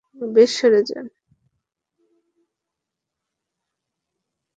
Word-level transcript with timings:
বেশ, 0.35 0.51
সরে 0.59 0.81
যান! 0.87 1.05